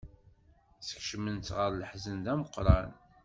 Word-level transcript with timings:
Skecmen-tt 0.87 1.53
ɣer 1.57 1.69
leḥzen 1.73 2.17
d 2.25 2.27
ameqran. 2.33 2.91